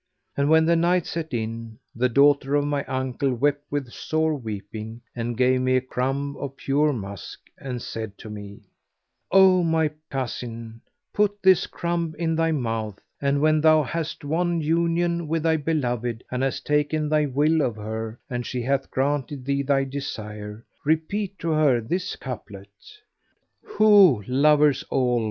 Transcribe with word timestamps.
And 0.35 0.49
when 0.49 0.65
night 0.65 1.05
set 1.05 1.31
in, 1.31 1.77
the 1.93 2.09
daughter 2.09 2.55
of 2.55 2.65
my 2.65 2.83
uncle 2.85 3.35
wept 3.35 3.65
with 3.69 3.93
sore 3.93 4.33
weeping 4.33 5.01
and 5.15 5.37
gave 5.37 5.61
me 5.61 5.75
a 5.77 5.81
crumb 5.81 6.35
of 6.37 6.57
pure 6.57 6.91
musk, 6.91 7.41
and 7.59 7.79
said 7.79 8.17
to 8.17 8.29
me, 8.31 8.61
"O 9.31 9.61
my 9.63 9.91
cousin, 10.09 10.81
put 11.13 11.39
this 11.43 11.67
crumb 11.67 12.15
in 12.17 12.35
thy 12.35 12.51
mouth, 12.51 12.97
and 13.21 13.41
when 13.41 13.61
thou 13.61 13.83
hast 13.83 14.25
won 14.25 14.59
union 14.59 15.27
with 15.27 15.43
thy 15.43 15.57
beloved 15.57 16.23
and 16.31 16.41
hast 16.41 16.65
taken 16.65 17.07
thy 17.07 17.27
will 17.27 17.61
of 17.61 17.75
her 17.75 18.19
and 18.27 18.43
she 18.47 18.63
hath 18.63 18.89
granted 18.89 19.45
thee 19.45 19.61
thy 19.61 19.83
desire, 19.83 20.65
repeat 20.83 21.37
to 21.37 21.51
her 21.51 21.79
this 21.79 22.15
couplet, 22.15 22.71
'Ho, 23.73 24.23
lovers 24.25 24.83
all! 24.89 25.19